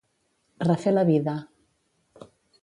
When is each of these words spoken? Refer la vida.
Refer 0.67 0.93
la 0.95 1.03
vida. 1.11 1.37